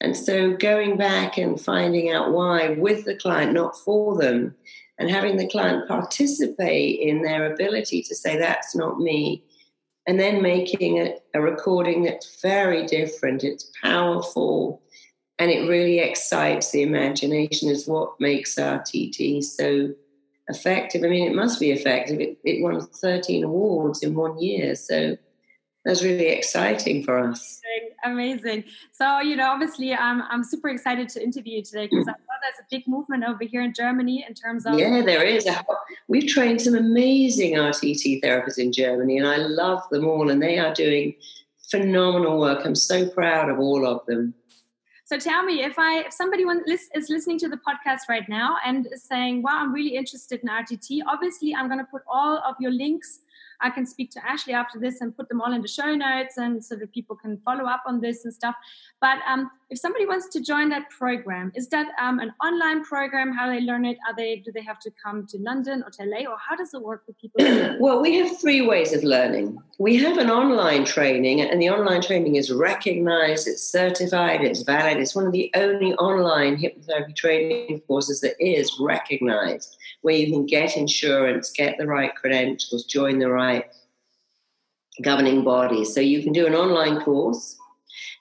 [0.00, 4.54] And so going back and finding out why with the client, not for them,
[4.98, 9.42] and having the client participate in their ability to say, that's not me,
[10.06, 13.44] and then making a, a recording that's very different.
[13.44, 14.82] It's powerful
[15.38, 19.92] and it really excites the imagination, is what makes RTT so
[20.48, 21.02] effective.
[21.02, 22.20] I mean, it must be effective.
[22.20, 24.76] It, it won 13 awards in one year.
[24.76, 25.16] So
[25.84, 27.60] that's really exciting for us.
[28.04, 28.64] Amazing.
[28.92, 32.10] So, you know, obviously, I'm, I'm super excited to interview you today because mm.
[32.10, 34.78] I know there's a big movement over here in Germany in terms of.
[34.78, 35.48] Yeah, there is.
[36.08, 40.58] We've trained some amazing RTT therapists in Germany, and I love them all, and they
[40.58, 41.14] are doing
[41.70, 42.64] phenomenal work.
[42.64, 44.34] I'm so proud of all of them.
[45.06, 48.88] So tell me, if I if somebody is listening to the podcast right now and
[48.92, 52.54] is saying, "Wow, I'm really interested in RTT," obviously, I'm going to put all of
[52.60, 53.20] your links
[53.64, 56.36] I can speak to Ashley after this and put them all in the show notes
[56.36, 58.54] and so that people can follow up on this and stuff.
[59.00, 63.32] But um, if somebody wants to join that program, is that um, an online program?
[63.32, 63.96] How they learn it?
[64.06, 66.74] Are they do they have to come to London or to LA or how does
[66.74, 67.40] it work with people?
[67.80, 69.58] well, we have three ways of learning.
[69.78, 74.98] We have an online training, and the online training is recognized, it's certified, it's valid.
[74.98, 80.44] It's one of the only online hypnotherapy training courses that is recognized where you can
[80.44, 83.53] get insurance, get the right credentials, join the right
[85.02, 85.94] governing bodies.
[85.94, 87.56] So you can do an online course.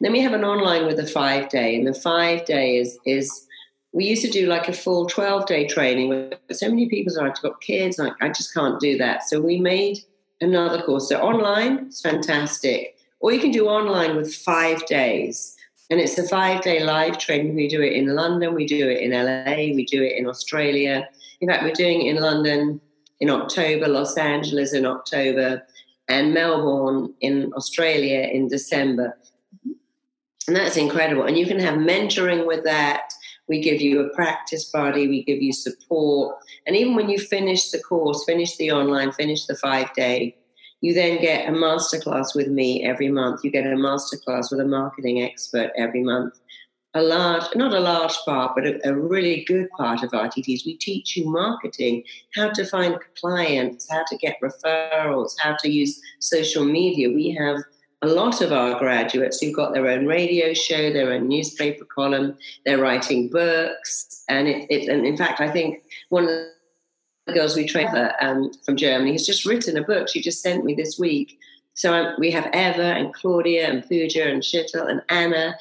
[0.01, 3.47] Then we have an online with a five day, and the five day is is
[3.93, 7.23] we used to do like a full 12 day training but so many people said
[7.23, 9.23] i've got kids I, I just can't do that.
[9.29, 9.99] So we made
[10.41, 11.09] another course.
[11.09, 12.95] So online it's fantastic.
[13.19, 15.55] Or you can do online with five days.
[15.89, 17.55] And it's a five day live training.
[17.55, 18.55] We do it in london.
[18.55, 21.07] We do it in la we do it in australia.
[21.39, 22.79] In fact, we're doing it in London
[23.19, 25.63] in October, Los Angeles in October,
[26.09, 29.17] and Melbourne in Australia in December.
[29.67, 29.71] Mm-hmm.
[30.47, 31.23] And that's incredible.
[31.23, 33.13] And you can have mentoring with that.
[33.47, 36.37] We give you a practice buddy, we give you support.
[36.65, 40.37] And even when you finish the course, finish the online, finish the five day,
[40.81, 43.41] you then get a masterclass with me every month.
[43.43, 46.39] You get a masterclass with a marketing expert every month.
[46.95, 50.65] A large, not a large part, but a, a really good part of RTTs.
[50.65, 52.03] We teach you marketing,
[52.35, 57.09] how to find clients, how to get referrals, how to use social media.
[57.09, 57.57] We have
[58.03, 62.37] a lot of our graduates who've got their own radio show, their own newspaper column,
[62.65, 64.23] they're writing books.
[64.29, 66.29] And, it, it and in fact, I think one of
[67.25, 67.87] the girls we train
[68.19, 70.09] um, from Germany has just written a book.
[70.09, 71.39] She just sent me this week.
[71.73, 75.55] So um, we have Eva and Claudia and Pooja and Sheetal and Anna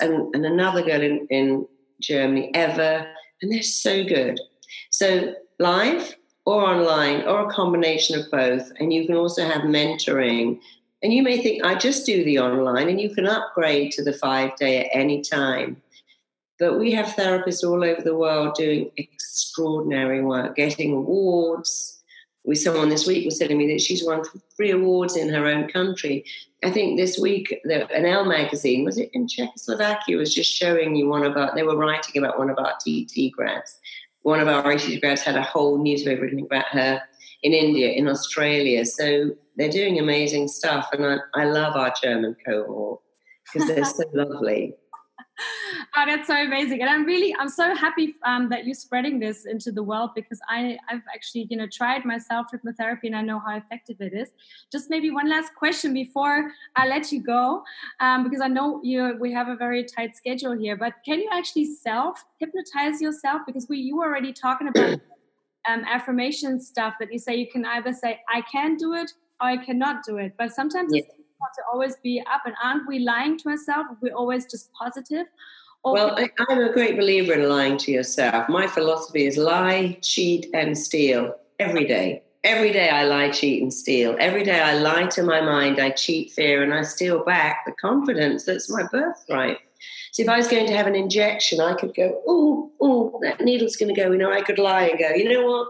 [0.00, 1.66] and, and another girl in, in
[2.00, 3.06] Germany, Eva,
[3.40, 4.38] and they're so good.
[4.90, 8.70] So live or online or a combination of both.
[8.78, 10.60] And you can also have mentoring
[11.02, 14.12] and you may think, I just do the online, and you can upgrade to the
[14.12, 15.82] five day at any time.
[16.58, 21.95] But we have therapists all over the world doing extraordinary work, getting awards.
[22.46, 24.22] We someone this week was telling me that she's won
[24.56, 26.24] three awards in her own country.
[26.64, 30.94] I think this week, the, an Elle magazine was it in Czechoslovakia was just showing
[30.94, 31.54] you one of our.
[31.54, 33.78] They were writing about one of our TT grads.
[34.22, 37.02] One of our RTT grads had a whole newspaper written about her
[37.42, 38.84] in India, in Australia.
[38.86, 40.88] So they're doing amazing stuff.
[40.92, 43.00] And I, I love our German cohort
[43.52, 44.74] because they're so lovely.
[45.96, 49.46] Oh, that's so amazing, and I'm really I'm so happy um, that you're spreading this
[49.46, 53.38] into the world because I I've actually you know tried myself hypnotherapy and I know
[53.38, 54.30] how effective it is.
[54.70, 57.62] Just maybe one last question before I let you go,
[58.00, 60.76] um, because I know you we have a very tight schedule here.
[60.76, 63.42] But can you actually self hypnotize yourself?
[63.46, 65.00] Because we you were already talking about
[65.68, 69.48] um, affirmation stuff that you say you can either say I can do it or
[69.48, 70.34] I cannot do it.
[70.38, 71.02] But sometimes yeah.
[71.02, 71.15] it's
[71.54, 73.90] to always be up, and aren't we lying to ourselves?
[74.00, 75.26] We're always just positive.
[75.84, 78.48] well, I, I'm a great believer in lying to yourself.
[78.48, 82.22] My philosophy is lie, cheat, and steal every day.
[82.44, 84.16] Every day I lie, cheat, and steal.
[84.20, 87.72] Every day I lie to my mind, I cheat fear, and I steal back the
[87.72, 89.58] confidence that's my birthright.
[90.12, 93.40] So if I was going to have an injection, I could go, oh, oh, that
[93.40, 94.10] needle's going to go.
[94.10, 95.68] You know, I could lie and go, you know what?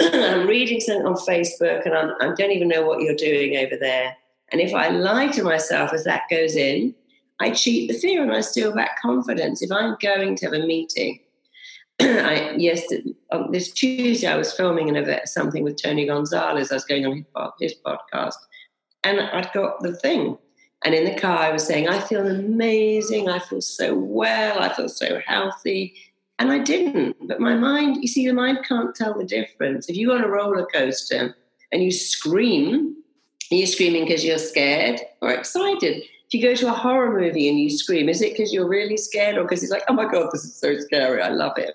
[0.14, 3.76] I'm reading something on Facebook and I'm, I don't even know what you're doing over
[3.80, 4.14] there.
[4.50, 6.94] And if I lie to myself as that goes in,
[7.40, 9.62] I cheat the fear and I steal back confidence.
[9.62, 11.20] If I'm going to have a meeting,
[12.00, 12.84] I, yes,
[13.30, 16.70] um, this Tuesday I was filming an event, something with Tony Gonzalez.
[16.70, 17.24] I was going on his,
[17.60, 18.34] his podcast,
[19.04, 20.38] and I'd got the thing.
[20.84, 23.28] And in the car, I was saying, I feel amazing.
[23.28, 24.60] I feel so well.
[24.60, 25.94] I feel so healthy.
[26.38, 27.16] And I didn't.
[27.26, 29.88] But my mind, you see, the mind can't tell the difference.
[29.88, 31.36] If you go on a roller coaster
[31.72, 32.94] and you scream,
[33.50, 36.02] are you screaming because you're scared or excited?
[36.02, 38.98] If you go to a horror movie and you scream, is it because you're really
[38.98, 41.22] scared or because it's like, oh my God, this is so scary.
[41.22, 41.74] I love it.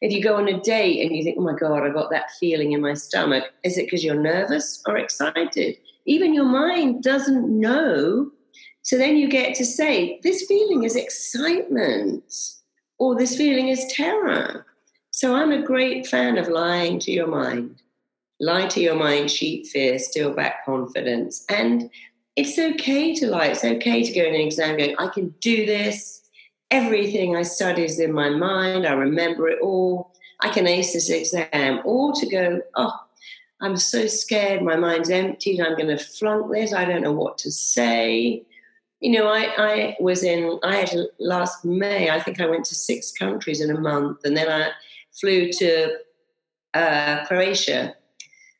[0.00, 2.30] If you go on a date and you think, oh my God, I got that
[2.38, 5.76] feeling in my stomach, is it because you're nervous or excited?
[6.06, 8.30] Even your mind doesn't know
[8.88, 12.24] so then you get to say, this feeling is excitement
[12.96, 14.64] or this feeling is terror.
[15.10, 17.82] So I'm a great fan of lying to your mind.
[18.40, 21.44] Lie to your mind, cheat fear, steal back confidence.
[21.48, 21.90] And
[22.36, 23.46] it's okay to lie.
[23.46, 26.22] It's okay to go in an exam going, I can do this.
[26.70, 28.86] Everything I study is in my mind.
[28.86, 30.12] I remember it all.
[30.40, 31.80] I can ace this exam.
[31.84, 32.94] Or to go, oh,
[33.60, 34.62] I'm so scared.
[34.62, 35.60] My mind's emptied.
[35.60, 36.72] I'm going to flunk this.
[36.72, 38.44] I don't know what to say
[39.00, 42.74] you know, I, I was in, I had last May, I think I went to
[42.74, 44.70] six countries in a month, and then I
[45.12, 45.98] flew to
[46.74, 47.94] uh, Croatia.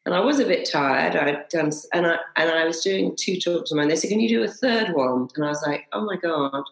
[0.09, 1.17] And I was a bit tired.
[1.17, 3.89] I'd done, and I and I was doing two talks mine.
[3.89, 6.65] They said, "Can you do a third one?" And I was like, "Oh my god,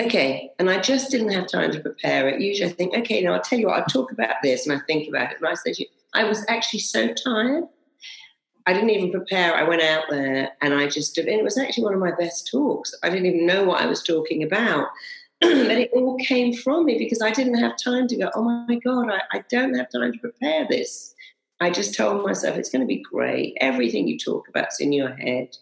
[0.00, 2.40] okay." And I just didn't have time to prepare it.
[2.40, 3.80] Usually, I think, "Okay, now I'll tell you what.
[3.80, 5.38] I'll talk about this," and I think about it.
[5.38, 5.74] And I said,
[6.14, 7.64] "I was actually so tired
[8.64, 9.56] I didn't even prepare.
[9.56, 12.48] I went out there and I just, and it was actually one of my best
[12.48, 12.94] talks.
[13.02, 14.86] I didn't even know what I was talking about.
[15.40, 18.76] but it all came from me because I didn't have time to go, oh my
[18.76, 21.11] God, I, I don't have time to prepare this.
[21.62, 23.56] I just told myself it's going to be great.
[23.60, 25.56] Everything you talk about is in your head.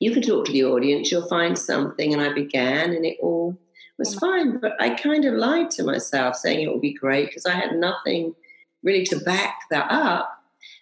[0.00, 2.12] You can talk to the audience, you'll find something.
[2.12, 3.56] And I began, and it all
[3.98, 4.20] was mm.
[4.20, 4.58] fine.
[4.58, 7.76] But I kind of lied to myself, saying it would be great because I had
[7.76, 8.34] nothing
[8.82, 10.30] really to back that up.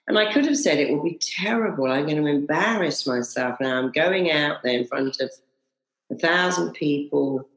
[0.09, 1.91] And I could have said it will be terrible.
[1.91, 3.79] I'm going to embarrass myself now.
[3.79, 5.31] I'm going out there in front of
[6.11, 7.49] a thousand people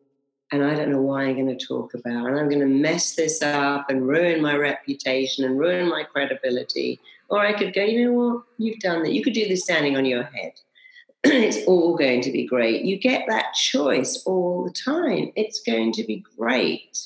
[0.52, 2.28] and I don't know why I'm going to talk about.
[2.28, 7.00] And I'm going to mess this up and ruin my reputation and ruin my credibility.
[7.30, 9.14] Or I could go, you know what, you've done that.
[9.14, 10.54] You could do this standing on your head.
[11.24, 12.86] it's all going to be great.
[12.86, 15.32] You get that choice all the time.
[15.36, 17.00] It's going to be great.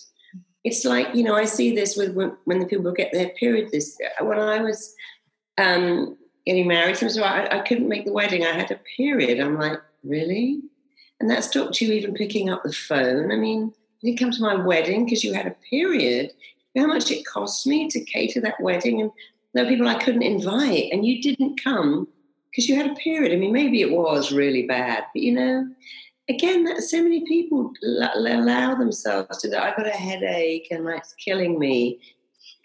[0.65, 3.71] It's like, you know, I see this with when, when the people get their period
[3.71, 4.93] this when I was
[5.57, 8.43] um, getting married, so I, I couldn't make the wedding.
[8.43, 9.39] I had a period.
[9.39, 10.61] I'm like, really?
[11.19, 13.31] And that stopped you even picking up the phone.
[13.31, 16.31] I mean, you didn't come to my wedding because you had a period.
[16.73, 19.01] You know how much it cost me to cater that wedding?
[19.01, 19.11] And
[19.53, 22.07] there were people I couldn't invite, and you didn't come
[22.49, 23.33] because you had a period.
[23.33, 25.67] I mean, maybe it was really bad, but you know,
[26.29, 27.73] again, that so many people
[28.15, 29.63] allow themselves to that.
[29.63, 31.99] I've got a headache and it's killing me.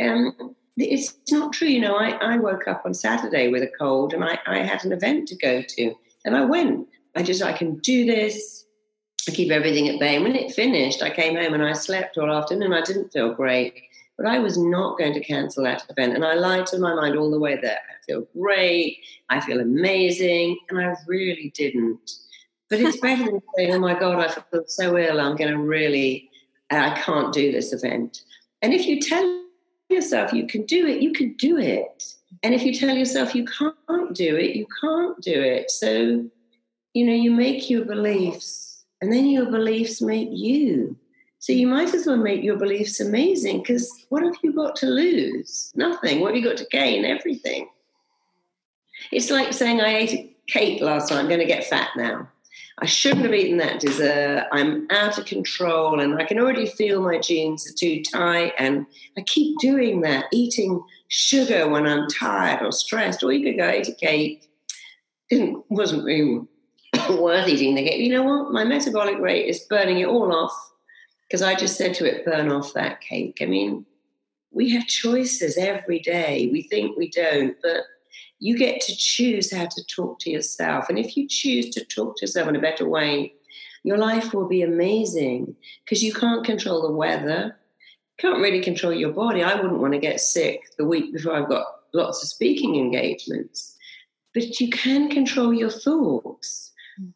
[0.00, 1.68] Um, it's not true.
[1.68, 4.84] You know, I, I woke up on Saturday with a cold and I, I had
[4.84, 5.94] an event to go to
[6.24, 6.88] and I went.
[7.16, 8.64] I just, I can do this.
[9.28, 10.16] I keep everything at bay.
[10.16, 12.72] And when it finished, I came home and I slept all afternoon.
[12.72, 13.74] I didn't feel great,
[14.16, 16.14] but I was not going to cancel that event.
[16.14, 17.78] And I lied to my mind all the way there.
[17.78, 18.98] I feel great.
[19.30, 20.58] I feel amazing.
[20.68, 22.10] And I really didn't.
[22.68, 25.20] But it's better than saying, oh my God, I feel so ill.
[25.20, 26.30] I'm going to really,
[26.70, 28.22] I can't do this event.
[28.62, 29.44] And if you tell
[29.90, 32.14] yourself you can do it, you can do it.
[32.42, 35.70] And if you tell yourself you can't do it, you can't do it.
[35.70, 36.24] So,
[36.94, 40.96] you know, you make your beliefs, and then your beliefs make you.
[41.40, 44.86] So you might as well make your beliefs amazing because what have you got to
[44.86, 45.72] lose?
[45.74, 46.20] Nothing.
[46.20, 47.04] What have you got to gain?
[47.04, 47.68] Everything.
[49.12, 52.30] It's like saying, I ate a cake last night, I'm going to get fat now.
[52.78, 54.46] I shouldn't have eaten that dessert.
[54.52, 58.54] I'm out of control and I can already feel my jeans are too tight.
[58.58, 58.86] And
[59.18, 63.22] I keep doing that, eating sugar when I'm tired or stressed.
[63.22, 64.50] Or you could go eat a cake.
[65.28, 66.46] Didn't, wasn't really
[67.10, 68.00] worth eating the cake.
[68.00, 68.52] You know what?
[68.52, 70.72] My metabolic rate is burning it all off
[71.28, 73.38] because I just said to it, burn off that cake.
[73.40, 73.84] I mean,
[74.52, 76.48] we have choices every day.
[76.52, 77.82] We think we don't, but
[78.38, 80.88] you get to choose how to talk to yourself.
[80.88, 83.34] And if you choose to talk to yourself in a better way,
[83.82, 87.56] your life will be amazing because you can't control the weather,
[88.18, 89.42] can't really control your body.
[89.42, 93.76] I wouldn't want to get sick the week before I've got lots of speaking engagements,
[94.32, 96.72] but you can control your thoughts.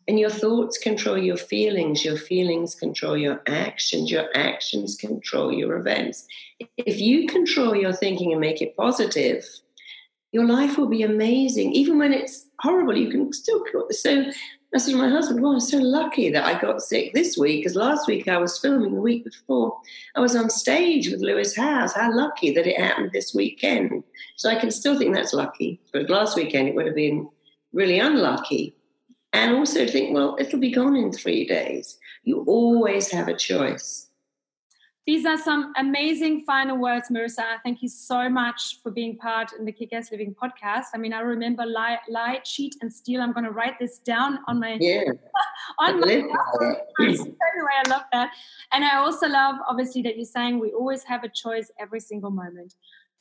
[0.09, 5.77] And your thoughts control your feelings, your feelings control your actions, your actions control your
[5.77, 6.27] events.
[6.77, 9.45] If you control your thinking and make it positive,
[10.33, 11.73] your life will be amazing.
[11.73, 13.65] Even when it's horrible, you can still.
[13.91, 14.25] So
[14.75, 17.61] I said to my husband, Well, I'm so lucky that I got sick this week
[17.61, 19.79] because last week I was filming the week before.
[20.15, 21.95] I was on stage with Lewis Howes.
[21.95, 24.05] How lucky that it happened this weekend.
[24.37, 25.81] So I can still think that's lucky.
[25.93, 27.29] But last weekend it would have been
[27.73, 28.75] really unlucky.
[29.39, 31.99] And also think, well, it'll be gone in three days.
[32.25, 34.09] You always have a choice.
[35.07, 37.57] These are some amazing final words, Marisa.
[37.65, 40.87] Thank you so much for being part in the Kick-Ass Living podcast.
[40.93, 43.23] I mean, I remember lie, lie, cheat, and steal.
[43.23, 45.05] I'm going to write this down on my yeah.
[45.79, 46.07] on my
[47.01, 47.77] anyway.
[47.87, 48.33] I love that,
[48.71, 52.31] and I also love, obviously, that you're saying we always have a choice every single
[52.31, 52.75] moment.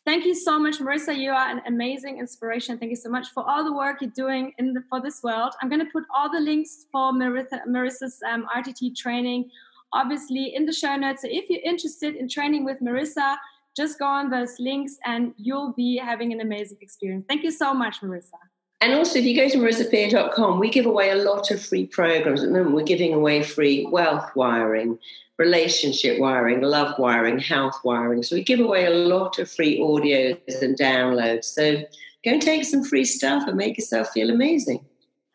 [0.08, 1.14] Thank you so much, Marisa.
[1.14, 2.78] You are an amazing inspiration.
[2.78, 5.52] Thank you so much for all the work you're doing in the, for this world.
[5.62, 9.50] I'm going to put all the links for Marisa, Marisa's um, RTT training
[9.94, 11.24] obviously in the show notes.
[11.24, 13.36] So if you're interested in training with Marisa,
[13.76, 17.26] just go on those links and you'll be having an amazing experience.
[17.28, 18.40] Thank you so much, Marisa.
[18.80, 22.44] And also, if you go to marisapeer.com, we give away a lot of free programs.
[22.44, 25.00] At the moment, we're giving away free wealth wiring,
[25.38, 28.22] relationship wiring, love wiring, health wiring.
[28.22, 31.46] So we give away a lot of free audios and downloads.
[31.46, 31.78] So
[32.24, 34.86] go and take some free stuff and make yourself feel amazing.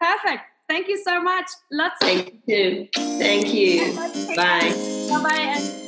[0.01, 0.43] Perfect.
[0.68, 1.51] Thank you so much.
[1.70, 1.97] Lots.
[2.01, 2.88] Thank you.
[2.95, 3.95] Thank you.
[4.36, 4.72] Bye.
[5.09, 5.82] Bye bye.